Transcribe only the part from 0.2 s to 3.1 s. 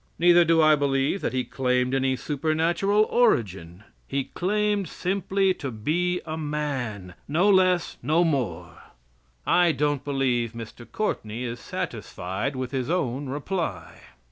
do I believe that He claimed any supernatural